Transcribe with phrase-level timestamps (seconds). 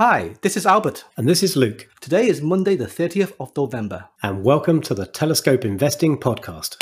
[0.00, 1.04] Hi, this is Albert.
[1.18, 1.86] And this is Luke.
[2.00, 4.08] Today is Monday, the 30th of November.
[4.22, 6.78] And welcome to the Telescope Investing Podcast.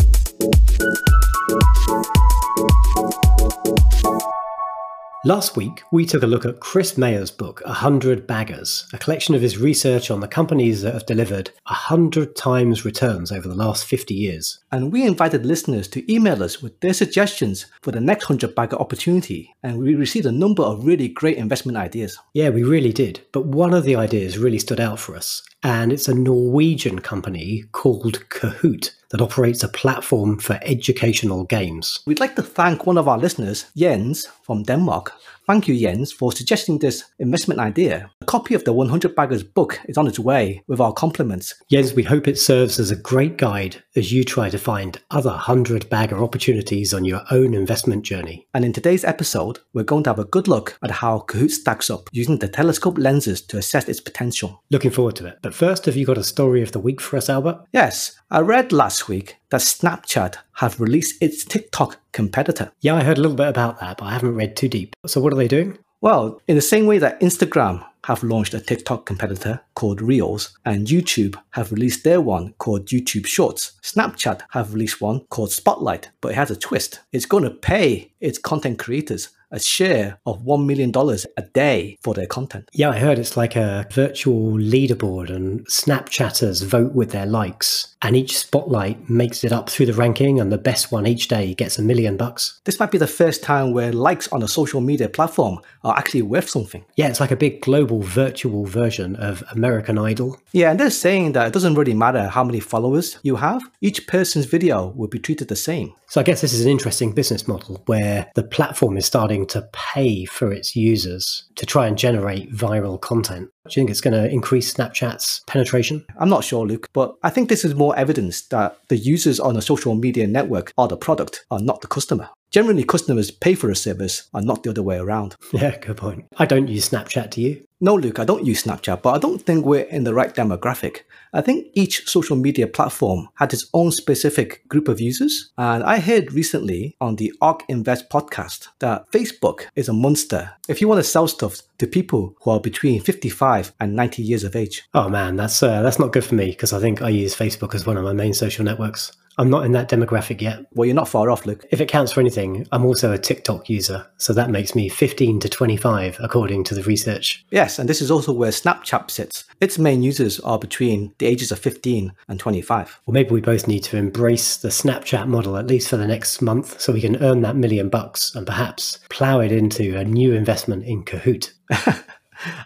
[5.25, 9.43] Last week, we took a look at Chris Mayer's book, 100 Baggers, a collection of
[9.43, 14.15] his research on the companies that have delivered 100 times returns over the last 50
[14.15, 14.61] years.
[14.71, 18.77] And we invited listeners to email us with their suggestions for the next 100 bagger
[18.77, 19.57] opportunity.
[19.61, 22.17] And we received a number of really great investment ideas.
[22.33, 23.27] Yeah, we really did.
[23.33, 25.43] But one of the ideas really stood out for us.
[25.63, 32.01] And it's a Norwegian company called Kahoot that operates a platform for educational games.
[32.07, 35.13] We'd like to thank one of our listeners, Jens from Denmark.
[35.49, 38.11] Thank you, Jens, for suggesting this investment idea.
[38.21, 41.55] A copy of the 100 Baggers book is on its way with our compliments.
[41.71, 45.31] Jens, we hope it serves as a great guide as you try to find other
[45.31, 48.47] 100 bagger opportunities on your own investment journey.
[48.53, 51.89] And in today's episode, we're going to have a good look at how Kahoot stacks
[51.89, 54.63] up using the telescope lenses to assess its potential.
[54.71, 55.39] Looking forward to it.
[55.41, 57.65] But first, have you got a story of the week for us, Albert?
[57.73, 62.73] Yes, I read last week that Snapchat have released its TikTok competitor.
[62.81, 64.97] Yeah, I heard a little bit about that, but I haven't read too deep.
[65.07, 65.79] So, what are they doing?
[66.01, 70.89] Well, in the same way that Instagram have launched a TikTok competitor called Reels, and
[70.89, 73.79] YouTube have released their one called YouTube Shorts.
[73.85, 77.01] Snapchat have released one called Spotlight, but it has a twist.
[77.13, 80.93] It's going to pay its content creators a share of $1 million
[81.37, 82.69] a day for their content.
[82.73, 88.15] Yeah, I heard it's like a virtual leaderboard and Snapchatters vote with their likes and
[88.15, 91.79] each spotlight makes it up through the ranking and the best one each day gets
[91.79, 92.61] a million bucks.
[92.65, 96.23] This might be the first time where likes on a social media platform are actually
[96.23, 96.85] worth something.
[96.97, 100.39] Yeah, it's like a big global virtual version of American Idol.
[100.53, 104.07] Yeah, and they're saying that it doesn't really matter how many followers you have, each
[104.07, 105.93] person's video will be treated the same.
[106.07, 109.69] So I guess this is an interesting business model where the platform is starting to
[109.73, 113.51] pay for its users to try and generate viral content.
[113.69, 116.05] Do you think it's going to increase Snapchat's penetration?
[116.19, 119.57] I'm not sure, Luke, but I think this is more evidence that the users on
[119.57, 122.31] a social media network are the product, are not the customer.
[122.51, 125.37] Generally, customers pay for a service and not the other way around.
[125.53, 126.27] Yeah, good point.
[126.37, 127.65] I don't use Snapchat, do you?
[127.81, 131.03] No, Luke, I don't use Snapchat, but I don't think we're in the right demographic.
[131.33, 135.51] I think each social media platform had its own specific group of users.
[135.59, 140.81] And I heard recently on the ARC Invest podcast that Facebook is a monster if
[140.81, 144.57] you want to sell stuff to people who are between 55 and 90 years of
[144.57, 144.89] age.
[144.95, 147.75] Oh man, that's uh, that's not good for me because I think I use Facebook
[147.75, 149.13] as one of my main social networks.
[149.39, 150.67] I'm not in that demographic yet.
[150.73, 151.65] Well, you're not far off, Luke.
[151.71, 155.39] If it counts for anything, I'm also a TikTok user, so that makes me 15
[155.41, 157.47] to 25, according to the research.
[157.51, 159.45] Yes, and this is also where Snapchat sits.
[159.61, 163.01] Its main users are between the ages of 15 and 25.
[163.07, 166.43] Well, maybe we both need to embrace the Snapchat model at least for the next
[166.43, 170.35] month so we can earn that million bucks and perhaps plow it into a new
[170.35, 171.53] investment in Kahoot.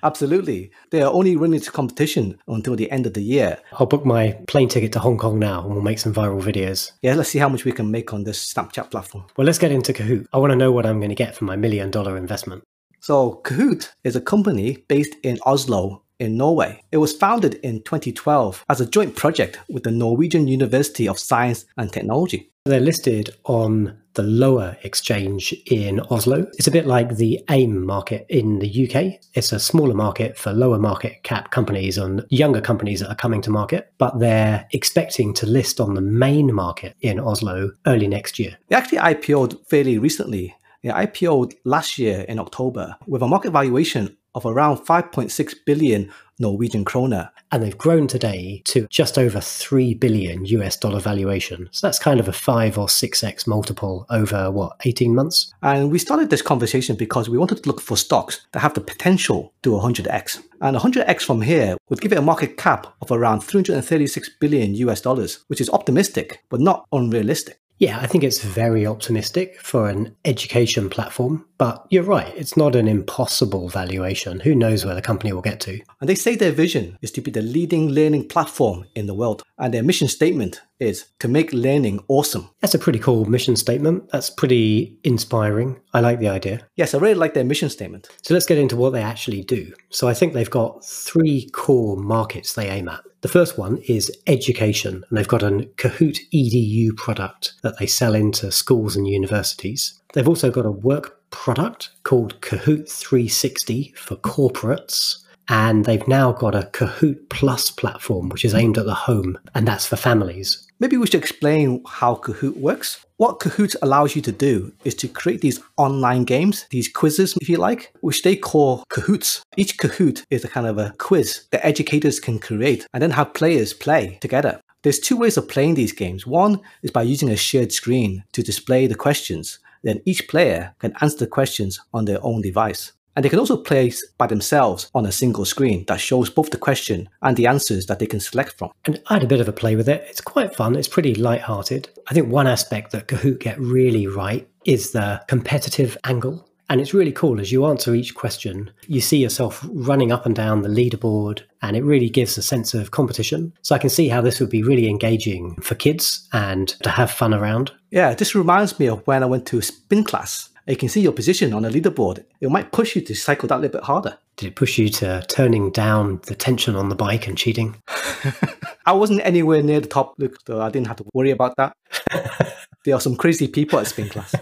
[0.03, 0.71] Absolutely.
[0.91, 3.59] They are only running to competition until the end of the year.
[3.73, 6.93] I'll book my plane ticket to Hong Kong now and we'll make some viral videos.
[7.03, 9.25] Yeah, let's see how much we can make on this Snapchat platform.
[9.37, 10.27] Well, let's get into Kahoot.
[10.33, 12.65] I want to know what I'm going to get for my million dollar investment.
[13.01, 16.83] So, Kahoot is a company based in Oslo in Norway.
[16.93, 21.67] It was founded in 2012 as a joint project with the Norwegian University of Science
[21.77, 22.49] and Technology.
[22.65, 26.47] They're listed on the lower exchange in Oslo.
[26.53, 29.21] It's a bit like the AIM market in the UK.
[29.35, 33.43] It's a smaller market for lower market cap companies and younger companies that are coming
[33.43, 38.39] to market, but they're expecting to list on the main market in Oslo early next
[38.39, 38.57] year.
[38.69, 40.55] They actually IPO'd fairly recently.
[40.85, 46.85] They IPO'd last year in October with a market valuation of around 5.6 billion Norwegian
[46.85, 47.31] kroner.
[47.51, 51.69] And they've grown today to just over 3 billion US dollar valuation.
[51.71, 55.53] So that's kind of a 5 or 6x multiple over what, 18 months?
[55.63, 58.81] And we started this conversation because we wanted to look for stocks that have the
[58.81, 60.43] potential to 100x.
[60.61, 65.01] And 100x from here would give it a market cap of around 336 billion US
[65.01, 67.59] dollars, which is optimistic, but not unrealistic.
[67.83, 72.77] Yeah, I think it's very optimistic for an education platform, but you're right, it's not
[72.77, 74.39] an impossible valuation.
[74.39, 75.81] Who knows where the company will get to?
[76.01, 79.43] And they say their vision is to be the leading learning platform in the world.
[79.59, 82.49] And their mission statement is to make learning awesome.
[82.61, 84.11] That's a pretty cool mission statement.
[84.11, 85.81] That's pretty inspiring.
[85.93, 86.65] I like the idea.
[86.77, 88.09] Yes, I really like their mission statement.
[88.23, 89.75] So let's get into what they actually do.
[89.91, 93.01] So I think they've got three core markets they aim at.
[93.23, 98.17] The first one is education, and they've got a Kahoot EDU product that they sell
[98.17, 100.01] into schools and universities.
[100.13, 105.19] They've also got a work product called Kahoot 360 for corporates.
[105.49, 109.67] And they've now got a Kahoot Plus platform, which is aimed at the home, and
[109.67, 110.67] that's for families.
[110.81, 113.05] Maybe we should explain how Kahoot works.
[113.23, 117.49] What Kahoot allows you to do is to create these online games, these quizzes, if
[117.49, 119.43] you like, which they call Kahoots.
[119.57, 123.33] Each Kahoot is a kind of a quiz that educators can create and then have
[123.33, 124.61] players play together.
[124.83, 126.27] There's two ways of playing these games.
[126.27, 129.61] One is by using a shared screen to display the questions.
[129.85, 132.91] Then each player can answer the questions on their own device.
[133.15, 136.57] And they can also play by themselves on a single screen that shows both the
[136.57, 138.71] question and the answers that they can select from.
[138.85, 140.05] And I had a bit of a play with it.
[140.09, 140.77] It's quite fun.
[140.77, 141.91] It's pretty light-hearted.
[142.09, 146.49] I think one aspect that Kahoot get really right is the competitive angle.
[146.71, 150.35] And it's really cool as you answer each question, you see yourself running up and
[150.35, 153.53] down the leaderboard, and it really gives a sense of competition.
[153.61, 157.11] So I can see how this would be really engaging for kids and to have
[157.11, 157.73] fun around.
[157.91, 161.13] Yeah, this reminds me of when I went to spin class you can see your
[161.13, 164.17] position on a leaderboard, it might push you to cycle that little bit harder.
[164.37, 167.83] Did it push you to turning down the tension on the bike and cheating?
[168.87, 170.15] I wasn't anywhere near the top,
[170.47, 171.77] so I didn't have to worry about that.
[172.85, 174.35] there are some crazy people at spin class.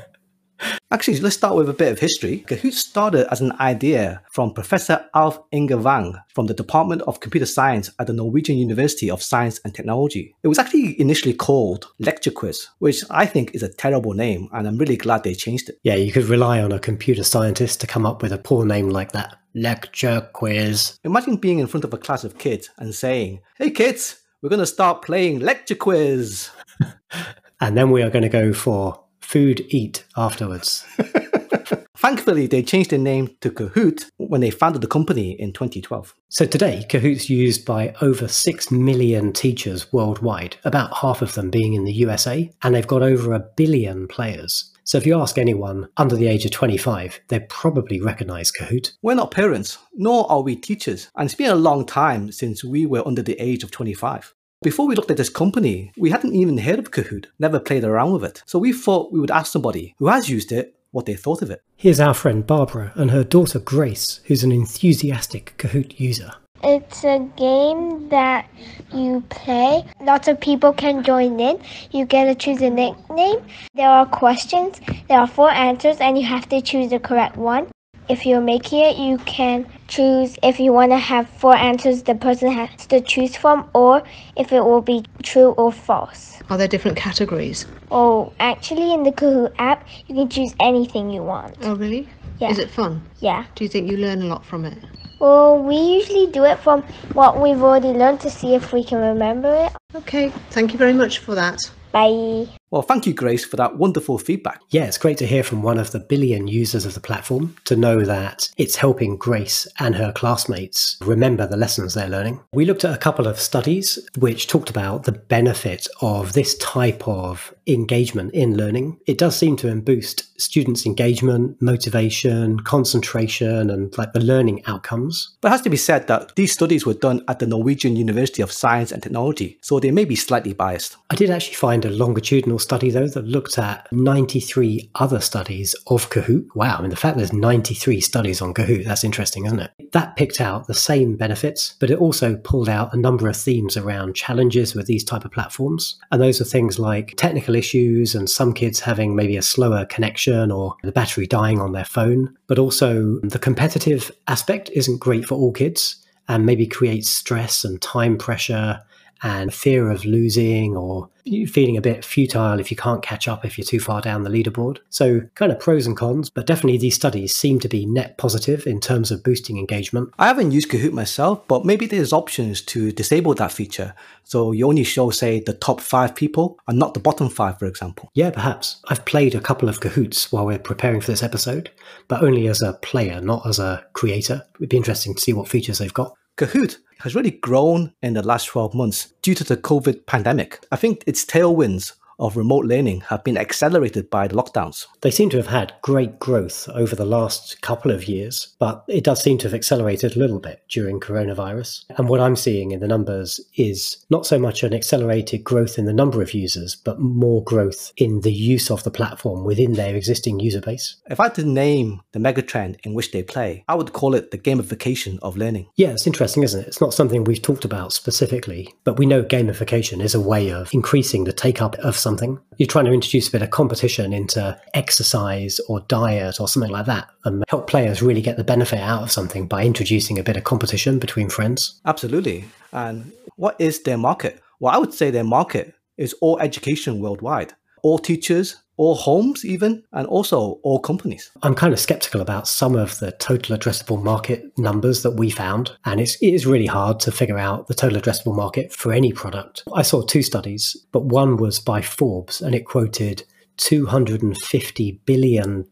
[0.90, 2.44] Actually, let's start with a bit of history.
[2.48, 7.46] Kahoot started as an idea from Professor Alf Inge Vang from the Department of Computer
[7.46, 10.34] Science at the Norwegian University of Science and Technology.
[10.42, 14.66] It was actually initially called Lecture Quiz, which I think is a terrible name, and
[14.66, 15.78] I'm really glad they changed it.
[15.82, 18.90] Yeah, you could rely on a computer scientist to come up with a poor name
[18.90, 19.36] like that.
[19.54, 20.98] Lecture Quiz.
[21.04, 24.60] Imagine being in front of a class of kids and saying, Hey kids, we're going
[24.60, 26.50] to start playing Lecture Quiz.
[27.60, 30.84] and then we are going to go for food eat afterwards.
[31.96, 36.14] Thankfully, they changed their name to Kahoot when they founded the company in 2012.
[36.30, 41.74] So today, Kahoot's used by over 6 million teachers worldwide, about half of them being
[41.74, 44.72] in the USA, and they've got over a billion players.
[44.82, 48.92] So if you ask anyone under the age of 25, they probably recognize Kahoot.
[49.02, 52.86] We're not parents, nor are we teachers, and it's been a long time since we
[52.86, 54.34] were under the age of 25.
[54.62, 58.12] Before we looked at this company, we hadn't even heard of Kahoot, never played around
[58.12, 58.42] with it.
[58.44, 61.50] So we thought we would ask somebody who has used it what they thought of
[61.50, 61.62] it.
[61.78, 66.34] Here's our friend Barbara and her daughter Grace, who's an enthusiastic Kahoot user.
[66.62, 68.50] It's a game that
[68.92, 69.82] you play.
[70.02, 71.58] Lots of people can join in.
[71.90, 73.42] You get to choose a nickname.
[73.72, 74.78] There are questions.
[75.08, 77.68] There are four answers, and you have to choose the correct one.
[78.10, 82.16] If you're making it, you can choose if you want to have four answers the
[82.16, 84.02] person has to choose from, or
[84.36, 86.42] if it will be true or false.
[86.50, 87.66] Are there different categories?
[87.92, 91.54] Oh, actually, in the Kahoot app, you can choose anything you want.
[91.62, 92.08] Oh, really?
[92.40, 92.50] Yeah.
[92.50, 93.00] Is it fun?
[93.20, 93.44] Yeah.
[93.54, 94.76] Do you think you learn a lot from it?
[95.20, 98.98] Well, we usually do it from what we've already learned to see if we can
[98.98, 99.72] remember it.
[99.94, 101.60] Okay, thank you very much for that.
[101.92, 102.48] Bye.
[102.70, 104.60] Well, thank you, Grace, for that wonderful feedback.
[104.68, 107.74] Yeah, it's great to hear from one of the billion users of the platform to
[107.74, 112.38] know that it's helping Grace and her classmates remember the lessons they're learning.
[112.52, 117.08] We looked at a couple of studies which talked about the benefit of this type
[117.08, 119.00] of engagement in learning.
[119.06, 125.36] It does seem to boost students' engagement, motivation, concentration, and like the learning outcomes.
[125.40, 128.42] But it has to be said that these studies were done at the Norwegian University
[128.42, 130.96] of Science and Technology, so they may be slightly biased.
[131.10, 136.10] I did actually find a longitudinal study, though, that looked at 93 other studies of
[136.10, 136.46] Kahoot.
[136.54, 139.72] Wow, I mean, the fact there's 93 studies on Kahoot, that's interesting, isn't it?
[139.92, 143.76] That picked out the same benefits, but it also pulled out a number of themes
[143.76, 145.98] around challenges with these type of platforms.
[146.12, 150.50] And those are things like technical issues and some kids having maybe a slower connection
[150.50, 155.34] or the battery dying on their phone, but also the competitive aspect isn't great for
[155.34, 155.96] all kids
[156.28, 158.80] and maybe creates stress and time pressure
[159.22, 161.08] and fear of losing or
[161.48, 164.30] feeling a bit futile if you can't catch up if you're too far down the
[164.30, 164.78] leaderboard.
[164.88, 168.66] So, kind of pros and cons, but definitely these studies seem to be net positive
[168.66, 170.10] in terms of boosting engagement.
[170.18, 173.94] I haven't used Kahoot myself, but maybe there's options to disable that feature.
[174.24, 177.66] So you only show, say, the top five people and not the bottom five, for
[177.66, 178.10] example.
[178.14, 178.80] Yeah, perhaps.
[178.88, 181.70] I've played a couple of Kahoots while we're preparing for this episode,
[182.08, 184.42] but only as a player, not as a creator.
[184.56, 186.14] It'd be interesting to see what features they've got.
[186.36, 190.64] Kahoot has really grown in the last 12 months due to the COVID pandemic.
[190.70, 194.86] I think its tailwinds of remote learning have been accelerated by the lockdowns.
[195.00, 199.04] They seem to have had great growth over the last couple of years, but it
[199.04, 201.84] does seem to have accelerated a little bit during coronavirus.
[201.96, 205.86] And what I'm seeing in the numbers is not so much an accelerated growth in
[205.86, 209.96] the number of users, but more growth in the use of the platform within their
[209.96, 210.96] existing user base.
[211.08, 214.30] If I had to name the megatrend in which they play, I would call it
[214.30, 215.68] the gamification of learning.
[215.76, 216.68] Yeah, it's interesting, isn't it?
[216.68, 220.72] It's not something we've talked about specifically, but we know gamification is a way of
[220.72, 222.40] increasing the take up of some something.
[222.58, 226.86] You're trying to introduce a bit of competition into exercise or diet or something like
[226.86, 230.36] that and help players really get the benefit out of something by introducing a bit
[230.36, 231.80] of competition between friends.
[231.86, 232.44] Absolutely.
[232.72, 234.40] And what is their market?
[234.58, 237.52] Well, I would say their market is all education worldwide,
[237.82, 241.30] all teachers, all homes, even, and also all companies.
[241.42, 245.72] I'm kind of skeptical about some of the total addressable market numbers that we found.
[245.84, 249.12] And it's, it is really hard to figure out the total addressable market for any
[249.12, 249.64] product.
[249.74, 253.22] I saw two studies, but one was by Forbes and it quoted
[253.58, 255.66] $250 billion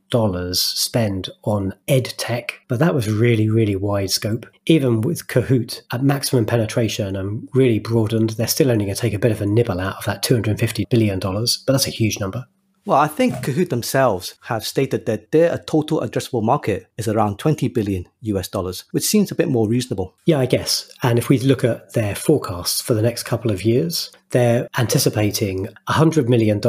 [0.52, 4.44] spent on ed tech, but that was really, really wide scope.
[4.66, 9.14] Even with Kahoot at maximum penetration and really broadened, they're still only going to take
[9.14, 12.44] a bit of a nibble out of that $250 billion, but that's a huge number.
[12.88, 17.68] Well, I think Kahoot themselves have stated that their total addressable market is around 20
[17.68, 20.14] billion US dollars, which seems a bit more reasonable.
[20.24, 20.90] Yeah, I guess.
[21.02, 25.68] And if we look at their forecasts for the next couple of years, they're anticipating
[25.90, 26.62] $100 million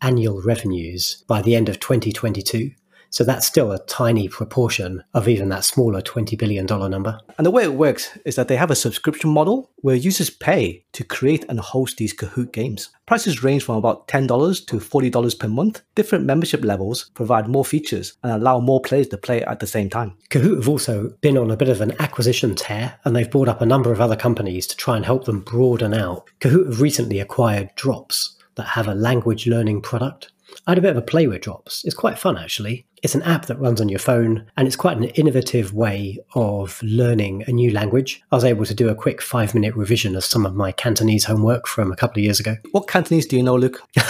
[0.00, 2.70] annual revenues by the end of 2022.
[3.10, 7.20] So that's still a tiny proportion of even that smaller $20 billion number.
[7.36, 10.84] And the way it works is that they have a subscription model where users pay
[10.92, 12.90] to create and host these Kahoot games.
[13.06, 15.82] Prices range from about $10 to $40 per month.
[15.94, 19.88] Different membership levels provide more features and allow more players to play at the same
[19.88, 20.14] time.
[20.30, 23.60] Kahoot have also been on a bit of an acquisition tear and they've bought up
[23.60, 26.28] a number of other companies to try and help them broaden out.
[26.40, 30.32] Kahoot have recently acquired Drops that have a language learning product.
[30.67, 31.83] I had a bit of a play with Drops.
[31.83, 32.85] It's quite fun, actually.
[33.01, 36.79] It's an app that runs on your phone, and it's quite an innovative way of
[36.83, 38.21] learning a new language.
[38.31, 41.25] I was able to do a quick five minute revision of some of my Cantonese
[41.25, 42.55] homework from a couple of years ago.
[42.71, 43.81] What Cantonese do you know, Luke?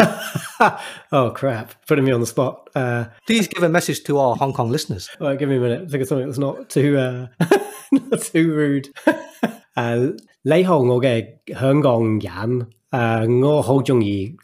[1.11, 1.73] oh, crap.
[1.87, 2.69] Putting me on the spot.
[2.75, 5.09] Uh, Please give a message to our Hong Kong listeners.
[5.19, 5.89] all right, give me a minute.
[5.89, 7.27] Think of something that's not too, uh,
[7.91, 8.89] not too rude.
[9.75, 10.11] uh,
[10.43, 14.35] 你好，我嘅香港人，诶、我好中意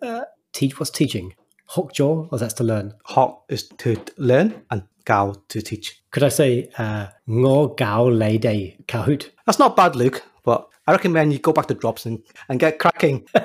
[0.00, 0.79] 诶 teach.
[0.79, 1.35] What's teaching?
[1.67, 2.93] Hok jaw, or that's to learn?
[3.05, 6.01] Hok is to learn and gao to teach.
[6.11, 9.29] Could I say uh, ngo gao lei day, Kahoot?
[9.45, 12.79] That's not bad, Luke but I recommend you go back to drops and, and get
[12.79, 13.27] cracking.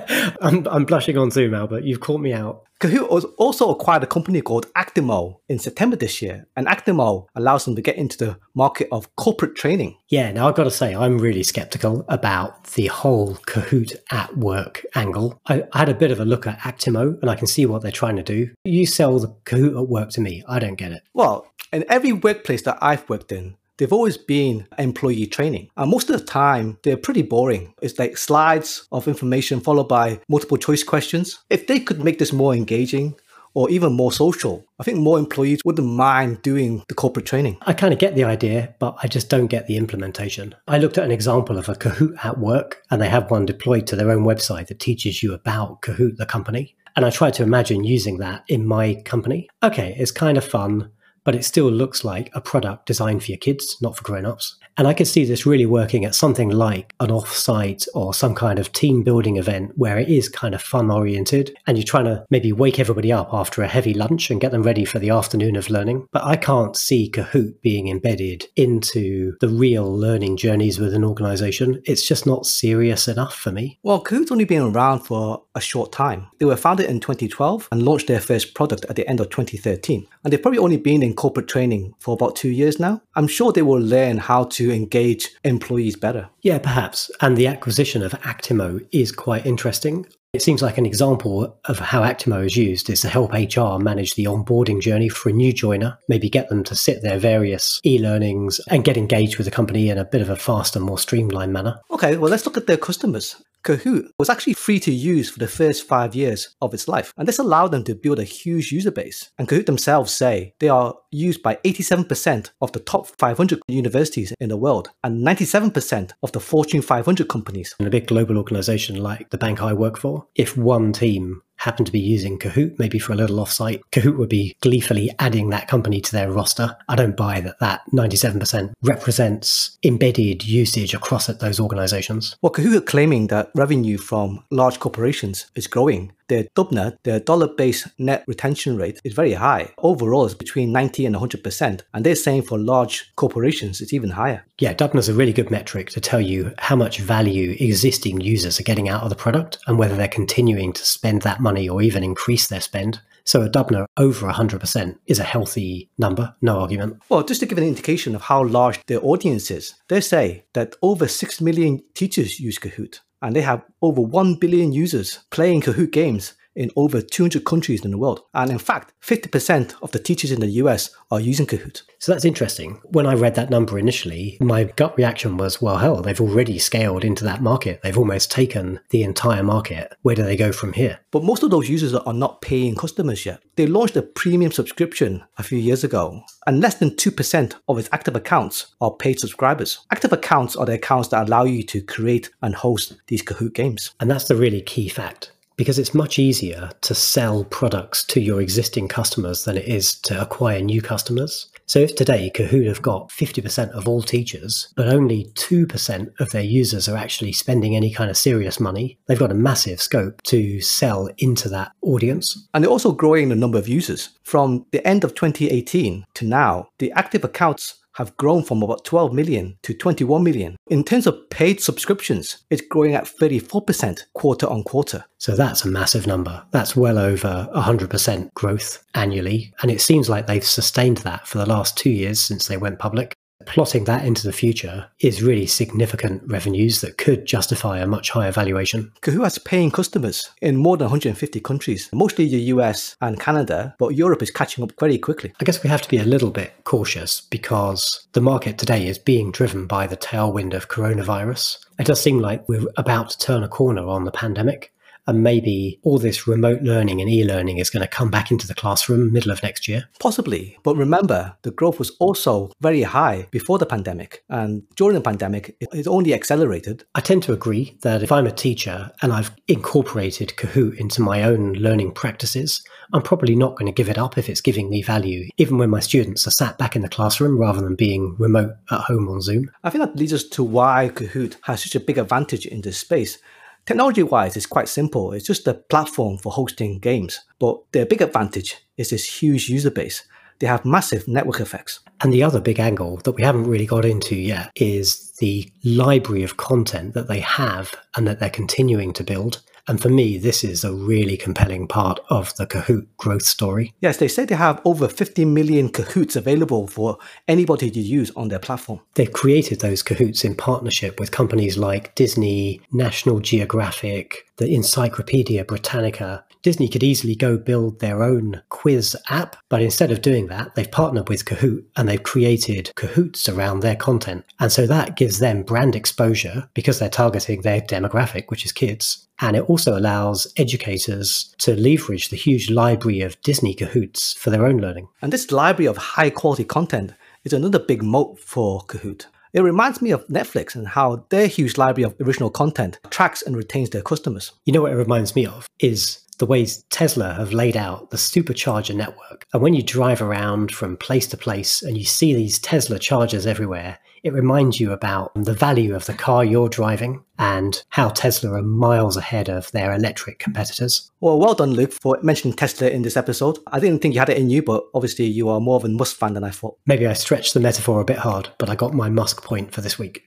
[0.41, 1.85] I'm, I'm blushing on Zoom, Albert.
[1.85, 2.65] You've caught me out.
[2.81, 7.77] Kahoot also acquired a company called Actimo in September this year, and Actimo allows them
[7.77, 9.99] to get into the market of corporate training.
[10.09, 14.87] Yeah, now I've got to say, I'm really skeptical about the whole Kahoot at work
[14.95, 15.39] angle.
[15.45, 17.83] I, I had a bit of a look at Actimo and I can see what
[17.83, 18.51] they're trying to do.
[18.65, 20.43] You sell the Kahoot at work to me.
[20.49, 21.03] I don't get it.
[21.13, 25.69] Well, in every workplace that I've worked in, they've always been employee training.
[25.77, 27.75] And most of the time, they're pretty boring.
[27.83, 31.39] It's like slides of information followed by multiple choice questions.
[31.51, 33.17] If they could make this more engaging,
[33.55, 34.65] or even more social.
[34.79, 37.59] I think more employees wouldn't mind doing the corporate training.
[37.63, 40.55] I kind of get the idea, but I just don't get the implementation.
[40.67, 43.87] I looked at an example of a Kahoot at work, and they have one deployed
[43.87, 46.75] to their own website that teaches you about Kahoot, the company.
[46.97, 49.49] And I tried to imagine using that in my company.
[49.63, 50.91] Okay, it's kind of fun,
[51.25, 54.57] but it still looks like a product designed for your kids, not for grown ups.
[54.77, 58.59] And I could see this really working at something like an off-site or some kind
[58.59, 62.25] of team building event where it is kind of fun oriented and you're trying to
[62.31, 65.57] maybe wake everybody up after a heavy lunch and get them ready for the afternoon
[65.57, 66.09] of learning.
[66.13, 71.81] But I can't see Kahoot being embedded into the real learning journeys with an organization.
[71.85, 73.79] It's just not serious enough for me.
[73.83, 76.27] Well, Kahoot's only been around for a short time.
[76.39, 80.07] They were founded in 2012 and launched their first product at the end of 2013.
[80.25, 83.03] And they've probably only been in corporate training for about two years now.
[83.15, 86.29] I'm sure they will learn how to engage employees better.
[86.43, 87.11] Yeah, perhaps.
[87.21, 90.07] And the acquisition of Actimo is quite interesting.
[90.35, 94.17] It seems like an example of how Actimo is used is to help HR manage
[94.17, 98.01] the onboarding journey for a new joiner, maybe get them to sit their various e
[98.01, 101.53] learnings and get engaged with the company in a bit of a faster, more streamlined
[101.53, 101.79] manner.
[101.93, 103.37] Okay, well, let's look at their customers.
[103.65, 107.27] Kahoot was actually free to use for the first five years of its life, and
[107.27, 109.31] this allowed them to build a huge user base.
[109.39, 114.51] And Kahoot themselves say they are used by 87% of the top 500 universities in
[114.51, 117.75] the world and 97% of the Fortune 500 companies.
[117.81, 121.87] In a big global organization like the bank I work for, if one team happened
[121.87, 125.69] to be using Kahoot, maybe for a little offsite, Kahoot would be gleefully adding that
[125.69, 126.77] company to their roster.
[126.89, 132.37] I don't buy that that 97% represents embedded usage across those organizations.
[132.43, 136.13] Well, Kahoot are claiming that revenue from large corporations is growing.
[136.29, 139.73] Their DUBNA, their dollar-based net retention rate, is very high.
[139.79, 141.83] Overall, it's between 90 and 100%.
[141.93, 144.45] And they're saying for large corporations, it's even higher.
[144.59, 148.59] Yeah, DUBNA is a really good metric to tell you how much value existing users
[148.59, 151.83] are getting out of the product and whether they're continuing to spend that money or
[151.83, 153.01] even increase their spend.
[153.25, 157.03] So a DUBNA over 100% is a healthy number, no argument.
[157.09, 160.75] Well, just to give an indication of how large their audience is, they say that
[160.83, 165.91] over 6 million teachers use Kahoot and they have over 1 billion users playing Kahoot
[165.91, 168.23] games in over 200 countries in the world.
[168.33, 171.83] And in fact, 50% of the teachers in the US are using Kahoot.
[171.99, 172.81] So that's interesting.
[172.85, 177.05] When I read that number initially, my gut reaction was, well, hell, they've already scaled
[177.05, 177.81] into that market.
[177.83, 179.95] They've almost taken the entire market.
[180.03, 181.01] Where do they go from here?
[181.11, 183.41] But most of those users are not paying customers yet.
[183.57, 187.89] They launched a premium subscription a few years ago, and less than 2% of its
[187.93, 189.87] active accounts are paid subscribers.
[189.91, 193.95] Active accounts are the accounts that allow you to create and host these Kahoot games.
[194.01, 198.41] And that's the really key fact because it's much easier to sell products to your
[198.41, 201.49] existing customers than it is to acquire new customers.
[201.67, 206.43] So if today Kahoot have got 50% of all teachers, but only 2% of their
[206.43, 210.61] users are actually spending any kind of serious money, they've got a massive scope to
[210.61, 212.47] sell into that audience.
[212.53, 214.11] And they're also growing the number of users.
[214.23, 219.13] From the end of 2018 to now, the active accounts have grown from about 12
[219.13, 220.57] million to 21 million.
[220.69, 225.05] In terms of paid subscriptions, it's growing at 34% quarter on quarter.
[225.19, 226.45] So that's a massive number.
[226.51, 229.55] That's well over 100% growth annually.
[229.63, 232.79] And it seems like they've sustained that for the last two years since they went
[232.79, 233.15] public
[233.47, 238.33] plotting that into the future is really significant revenues that could justify a much higher
[238.33, 238.93] valuation.
[239.03, 243.95] Kahoot has paying customers in more than 150 countries, mostly the US and Canada, but
[243.95, 245.33] Europe is catching up very quickly.
[245.41, 248.99] I guess we have to be a little bit cautious because the market today is
[248.99, 251.59] being driven by the tailwind of coronavirus.
[251.79, 254.73] It does seem like we're about to turn a corner on the pandemic
[255.07, 258.55] and maybe all this remote learning and e-learning is going to come back into the
[258.55, 259.89] classroom middle of next year?
[260.01, 265.01] Possibly, but remember, the growth was also very high before the pandemic, and during the
[265.01, 266.85] pandemic, it only accelerated.
[266.95, 271.23] I tend to agree that if I'm a teacher and I've incorporated Kahoot into my
[271.23, 274.83] own learning practices, I'm probably not going to give it up if it's giving me
[274.83, 278.53] value, even when my students are sat back in the classroom rather than being remote
[278.71, 279.51] at home on Zoom.
[279.63, 282.79] I think that leads us to why Kahoot has such a big advantage in this
[282.79, 283.19] space.
[283.67, 285.13] Technology wise, it's quite simple.
[285.13, 287.21] It's just a platform for hosting games.
[287.39, 290.07] But their big advantage is this huge user base.
[290.41, 291.81] They have massive network effects.
[292.03, 296.25] And the other big angle that we haven't really got into yet is the library
[296.25, 300.45] of content that they have and that they're continuing to build and for me, this
[300.45, 303.73] is a really compelling part of the Kahoot growth story.
[303.81, 308.29] Yes, they say they have over 50 million Kahoots available for anybody to use on
[308.29, 308.81] their platform.
[308.95, 316.25] They've created those Kahoots in partnership with companies like Disney, National Geographic, the Encyclopedia Britannica,
[316.45, 320.71] Disney could easily go build their own quiz app, but instead of doing that, they've
[320.71, 324.27] partnered with Kahoot and they've created Kahoots around their content.
[324.39, 329.09] And so that gives them brand exposure because they're targeting their demographic, which is kids.
[329.21, 334.45] And it also allows educators to leverage the huge library of Disney Kahoots for their
[334.45, 334.89] own learning.
[335.01, 336.93] And this library of high quality content
[337.25, 339.07] is another big moat for Kahoot.
[339.33, 343.37] It reminds me of Netflix and how their huge library of original content attracts and
[343.37, 344.31] retains their customers.
[344.45, 347.97] You know what it reminds me of is the ways Tesla have laid out the
[347.97, 349.27] supercharger network.
[349.33, 353.27] And when you drive around from place to place and you see these Tesla chargers
[353.27, 358.33] everywhere, it reminds you about the value of the car you're driving and how Tesla
[358.33, 360.91] are miles ahead of their electric competitors.
[361.01, 363.39] Well, well done, Luke, for mentioning Tesla in this episode.
[363.47, 365.69] I didn't think you had it in you, but obviously you are more of a
[365.69, 366.59] Musk fan than I thought.
[366.67, 369.63] Maybe I stretched the metaphor a bit hard, but I got my Musk point for
[369.63, 370.05] this week.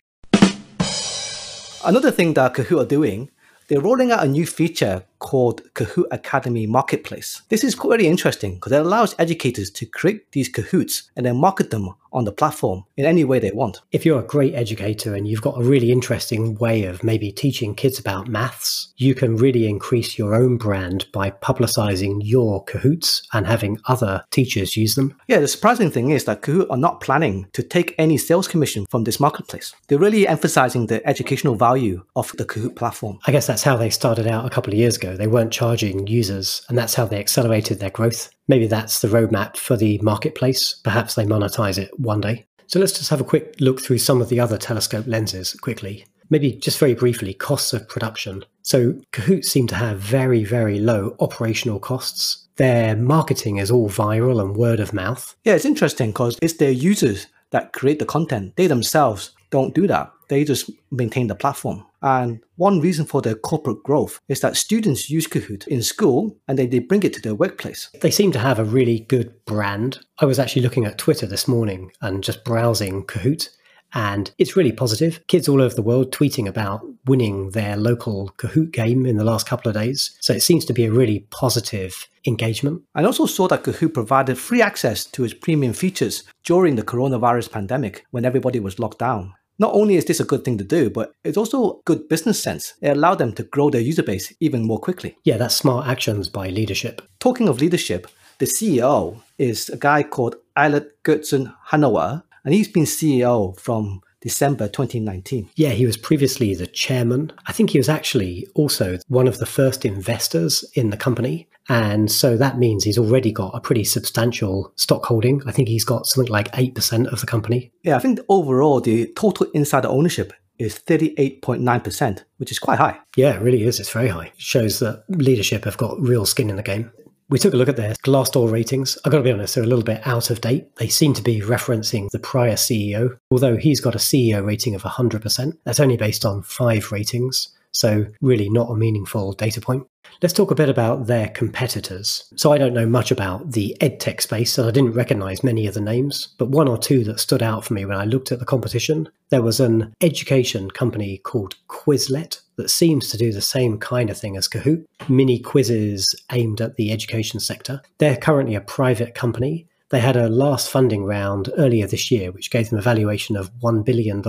[1.84, 3.32] Another thing that Kahoot are doing
[3.68, 7.42] they're rolling out a new feature called Kahoot Academy Marketplace.
[7.50, 11.70] This is very interesting because it allows educators to create these Kahoots and then market
[11.70, 13.82] them on the platform in any way they want.
[13.92, 17.76] If you're a great educator and you've got a really interesting way of maybe teaching
[17.76, 23.46] kids about maths, you can really increase your own brand by publicizing your Kahoots and
[23.46, 25.16] having other teachers use them.
[25.28, 28.86] Yeah, the surprising thing is that Kahoot are not planning to take any sales commission
[28.90, 29.74] from this marketplace.
[29.88, 33.20] They're really emphasizing the educational value of the Kahoot platform.
[33.28, 35.07] I guess that's how they started out a couple of years ago.
[35.16, 38.30] They weren't charging users, and that's how they accelerated their growth.
[38.48, 40.74] Maybe that's the roadmap for the marketplace.
[40.84, 42.48] Perhaps they monetize it one day.
[42.66, 46.06] So let's just have a quick look through some of the other telescope lenses quickly.
[46.30, 48.44] Maybe just very briefly, costs of production.
[48.64, 52.48] So Kahoot seem to have very, very low operational costs.
[52.58, 55.36] Their marketing is all viral and word of mouth.
[55.46, 58.58] Yeah, it's interesting because it's their users that create the content.
[58.58, 60.12] They themselves don't do that.
[60.30, 61.86] They just maintain the platform.
[62.02, 66.58] And one reason for their corporate growth is that students use Kahoot in school and
[66.58, 67.90] then they bring it to their workplace.
[68.02, 70.00] They seem to have a really good brand.
[70.20, 73.50] I was actually looking at Twitter this morning and just browsing Kahoot.
[73.94, 75.26] And it's really positive.
[75.28, 79.48] Kids all over the world tweeting about winning their local Kahoot game in the last
[79.48, 80.16] couple of days.
[80.20, 82.82] So it seems to be a really positive engagement.
[82.96, 87.52] I also saw that Kahoot provided free access to its premium features during the coronavirus
[87.52, 89.34] pandemic when everybody was locked down.
[89.60, 92.76] Not only is this a good thing to do, but it's also good business sense.
[92.80, 95.18] It allowed them to grow their user base even more quickly.
[95.24, 97.02] Yeah, that's smart actions by leadership.
[97.20, 102.86] Talking of leadership, the CEO is a guy called Eilert Giertsen Hanoa, and he's been
[102.86, 105.50] CEO from December 2019.
[105.56, 107.34] Yeah, he was previously the chairman.
[107.46, 111.50] I think he was actually also one of the first investors in the company.
[111.68, 115.42] And so that means he's already got a pretty substantial stock holding.
[115.46, 117.74] I think he's got something like 8% of the company.
[117.84, 122.98] Yeah, I think overall the total insider ownership is 38.9%, which is quite high.
[123.18, 123.82] Yeah, it really is.
[123.82, 124.28] It's very high.
[124.28, 126.94] It shows that leadership have got real skin in the game.
[127.30, 128.98] We took a look at their Glassdoor ratings.
[129.04, 130.74] I've got to be honest, they're a little bit out of date.
[130.78, 134.84] They seem to be referencing the prior CEO, although he's got a CEO rating of
[134.84, 135.58] 100%.
[135.66, 137.50] That's only based on five ratings.
[137.72, 139.86] So, really, not a meaningful data point.
[140.22, 142.32] Let's talk a bit about their competitors.
[142.36, 145.74] So, I don't know much about the edtech space, and I didn't recognize many of
[145.74, 148.40] the names, but one or two that stood out for me when I looked at
[148.40, 149.10] the competition.
[149.30, 154.18] There was an education company called Quizlet that seems to do the same kind of
[154.18, 157.82] thing as Kahoot mini quizzes aimed at the education sector.
[158.00, 162.52] They're currently a private company they had a last funding round earlier this year, which
[162.52, 164.22] gave them a valuation of $1 billion.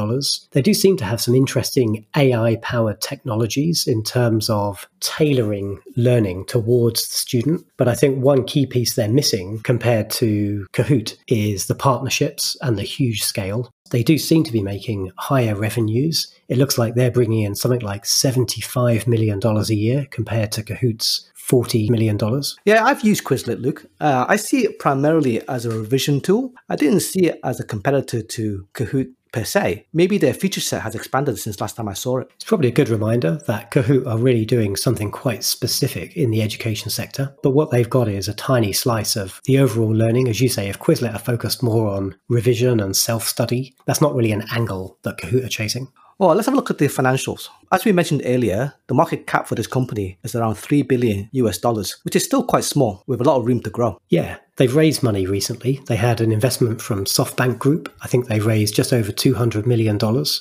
[0.52, 6.46] They do seem to have some interesting AI powered technologies in terms of tailoring learning
[6.46, 7.66] towards the student.
[7.76, 12.78] But I think one key piece they're missing compared to Kahoot is the partnerships and
[12.78, 13.70] the huge scale.
[13.90, 16.32] They do seem to be making higher revenues.
[16.48, 21.28] It looks like they're bringing in something like $75 million a year compared to Kahoot's
[21.50, 22.18] $40 million.
[22.64, 23.86] Yeah, I've used Quizlet, Luke.
[24.00, 26.52] Uh, I see it primarily as a revision tool.
[26.68, 29.86] I didn't see it as a competitor to Kahoot per se.
[29.92, 32.30] Maybe their feature set has expanded since last time I saw it.
[32.36, 36.42] It's probably a good reminder that Kahoot are really doing something quite specific in the
[36.42, 37.34] education sector.
[37.42, 40.28] But what they've got is a tiny slice of the overall learning.
[40.28, 44.14] As you say, if Quizlet are focused more on revision and self study, that's not
[44.14, 45.88] really an angle that Kahoot are chasing.
[46.18, 47.48] Well, let's have a look at the financials.
[47.70, 51.58] As we mentioned earlier, the market cap for this company is around 3 billion US
[51.58, 54.00] dollars, which is still quite small with a lot of room to grow.
[54.08, 55.80] Yeah, they've raised money recently.
[55.86, 57.94] They had an investment from SoftBank Group.
[58.02, 59.96] I think they raised just over $200 million.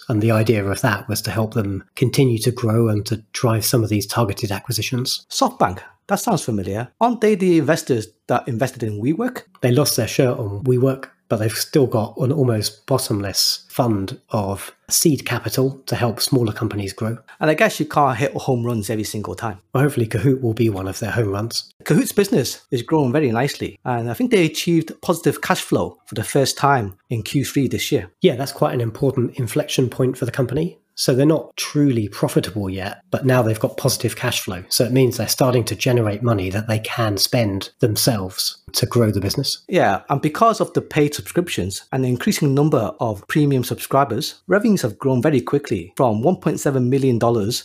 [0.09, 3.63] And the idea of that was to help them continue to grow and to drive
[3.63, 5.27] some of these targeted acquisitions.
[5.29, 6.87] SoftBank, that sounds familiar.
[6.99, 9.43] Aren't they the investors that invested in WeWork?
[9.61, 14.73] They lost their shirt on WeWork but they've still got an almost bottomless fund of
[14.89, 17.17] seed capital to help smaller companies grow.
[17.39, 19.59] And I guess you can't hit home runs every single time.
[19.73, 21.71] Well, hopefully, Kahoot will be one of their home runs.
[21.83, 26.15] Kahoot's business is growing very nicely, and I think they achieved positive cash flow for
[26.15, 28.11] the first time in Q3 this year.
[28.21, 30.79] Yeah, that's quite an important inflection point for the company.
[30.99, 34.63] So they're not truly profitable yet, but now they've got positive cash flow.
[34.67, 39.11] So it means they're starting to generate money that they can spend themselves to grow
[39.11, 39.63] the business.
[39.67, 44.81] Yeah, and because of the paid subscriptions and the increasing number of premium subscribers, revenues
[44.81, 47.19] have grown very quickly from $1.7 million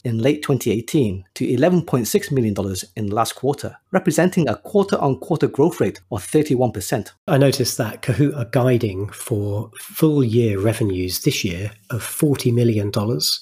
[0.05, 2.55] in late 2018 to $11.6 million
[2.97, 7.11] in the last quarter, representing a quarter on quarter growth rate of 31%.
[7.29, 12.93] I noticed that Kahoot are guiding for full year revenues this year of $40 million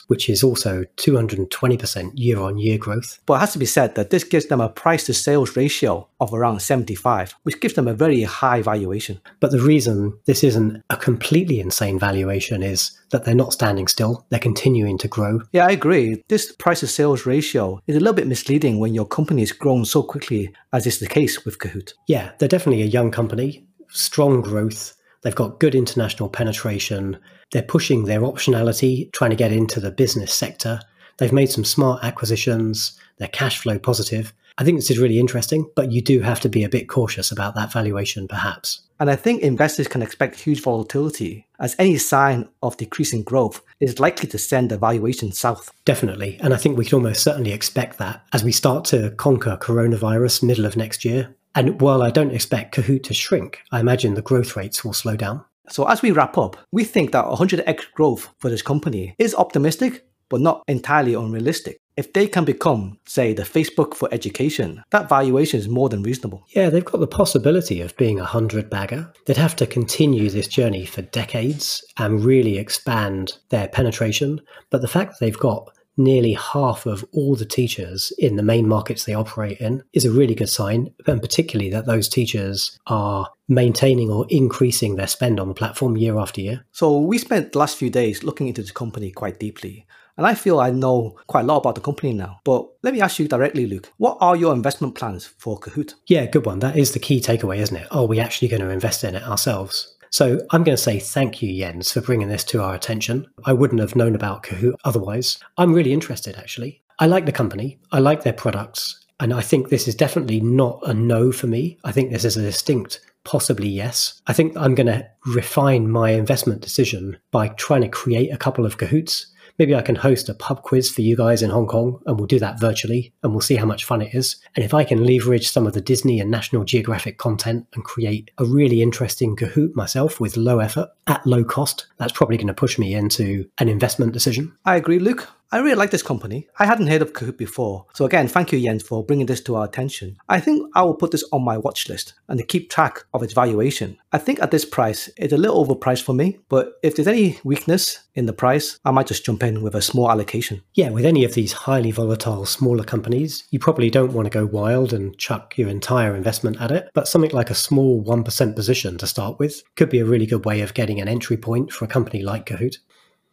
[0.06, 3.20] which is also 220% year on year growth.
[3.26, 6.08] But it has to be said that this gives them a price to sales ratio
[6.20, 9.20] of around 75, which gives them a very high valuation.
[9.40, 14.24] But the reason this isn't a completely insane valuation is that they're not standing still,
[14.30, 15.40] they're continuing to grow.
[15.50, 16.22] Yeah, I agree.
[16.28, 19.84] This price to sales ratio is a little bit misleading when your company has grown
[19.84, 21.92] so quickly, as is the case with Kahoot.
[22.06, 24.94] Yeah, they're definitely a young company, strong growth.
[25.22, 27.18] They've got good international penetration.
[27.50, 30.78] They're pushing their optionality, trying to get into the business sector.
[31.18, 32.96] They've made some smart acquisitions.
[33.18, 34.32] They're cash flow positive.
[34.60, 37.32] I think this is really interesting, but you do have to be a bit cautious
[37.32, 38.82] about that valuation, perhaps.
[39.00, 43.98] And I think investors can expect huge volatility, as any sign of decreasing growth is
[43.98, 45.72] likely to send the valuation south.
[45.86, 46.36] Definitely.
[46.42, 50.42] And I think we can almost certainly expect that as we start to conquer coronavirus
[50.42, 51.34] middle of next year.
[51.54, 55.16] And while I don't expect Kahoot to shrink, I imagine the growth rates will slow
[55.16, 55.42] down.
[55.70, 60.04] So as we wrap up, we think that 100x growth for this company is optimistic,
[60.28, 61.80] but not entirely unrealistic.
[62.00, 66.46] If they can become, say, the Facebook for education, that valuation is more than reasonable.
[66.48, 69.12] Yeah, they've got the possibility of being a hundred bagger.
[69.26, 74.40] They'd have to continue this journey for decades and really expand their penetration.
[74.70, 78.66] But the fact that they've got nearly half of all the teachers in the main
[78.66, 83.28] markets they operate in is a really good sign, and particularly that those teachers are
[83.46, 86.64] maintaining or increasing their spend on the platform year after year.
[86.72, 89.84] So we spent the last few days looking into the company quite deeply.
[90.20, 92.40] And I feel I know quite a lot about the company now.
[92.44, 95.94] But let me ask you directly, Luke, what are your investment plans for Kahoot?
[96.08, 96.58] Yeah, good one.
[96.58, 97.88] That is the key takeaway, isn't it?
[97.90, 99.96] Are we actually going to invest in it ourselves?
[100.10, 103.28] So I'm going to say thank you, Jens, for bringing this to our attention.
[103.46, 105.38] I wouldn't have known about Kahoot otherwise.
[105.56, 106.82] I'm really interested, actually.
[106.98, 110.80] I like the company, I like their products, and I think this is definitely not
[110.82, 111.78] a no for me.
[111.82, 114.20] I think this is a distinct possibly yes.
[114.26, 118.66] I think I'm going to refine my investment decision by trying to create a couple
[118.66, 119.26] of Kahoots
[119.60, 122.26] maybe I can host a pub quiz for you guys in Hong Kong and we'll
[122.26, 124.36] do that virtually and we'll see how much fun it is.
[124.56, 128.30] And if I can leverage some of the Disney and National Geographic content and create
[128.38, 132.54] a really interesting Kahoot myself with low effort at low cost, that's probably going to
[132.54, 134.56] push me into an investment decision.
[134.64, 135.28] I agree, Luke.
[135.52, 136.46] I really like this company.
[136.60, 137.86] I hadn't heard of Kahoot before.
[137.92, 140.16] So again, thank you, Jens, for bringing this to our attention.
[140.28, 143.24] I think I will put this on my watch list and to keep track of
[143.24, 143.98] its valuation.
[144.12, 147.40] I think at this price, it's a little overpriced for me, but if there's any
[147.42, 150.62] weakness in the price, I might just jump in with a small allocation.
[150.74, 154.46] Yeah, with any of these highly volatile smaller companies, you probably don't want to go
[154.46, 158.98] wild and chuck your entire investment at it, but something like a small 1% position
[158.98, 161.84] to start with could be a really good way of getting an entry point for
[161.84, 162.76] a company like Kahoot.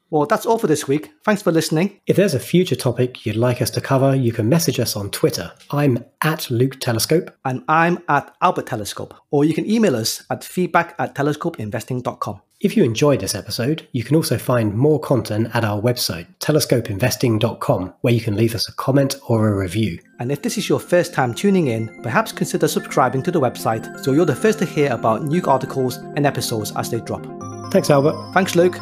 [0.09, 1.11] Well, that's all for this week.
[1.23, 1.99] Thanks for listening.
[2.07, 5.11] If there's a future topic you'd like us to cover, you can message us on
[5.11, 5.51] Twitter.
[5.71, 7.35] I'm at Luke Telescope.
[7.43, 9.13] And I'm at Albert Telescope.
[9.31, 12.41] Or you can email us at feedback at telescopeinvesting.com.
[12.59, 17.93] If you enjoyed this episode, you can also find more content at our website, telescopeinvesting.com,
[18.01, 19.99] where you can leave us a comment or a review.
[20.19, 24.03] And if this is your first time tuning in, perhaps consider subscribing to the website
[24.03, 27.23] so you're the first to hear about new articles and episodes as they drop.
[27.71, 28.33] Thanks, Albert.
[28.33, 28.79] Thanks, Luke.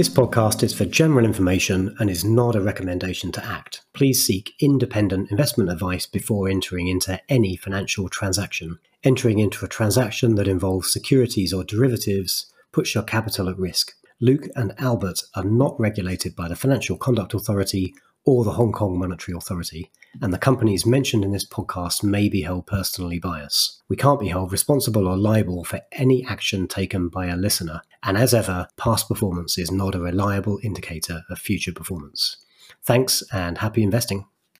[0.00, 3.82] This podcast is for general information and is not a recommendation to act.
[3.92, 8.78] Please seek independent investment advice before entering into any financial transaction.
[9.04, 13.92] Entering into a transaction that involves securities or derivatives puts your capital at risk.
[14.22, 17.92] Luke and Albert are not regulated by the Financial Conduct Authority
[18.24, 22.42] or the Hong Kong Monetary Authority, and the companies mentioned in this podcast may be
[22.42, 23.80] held personally by us.
[23.88, 28.16] We can't be held responsible or liable for any action taken by a listener, and
[28.16, 32.36] as ever, past performance is not a reliable indicator of future performance.
[32.82, 34.26] Thanks and happy investing.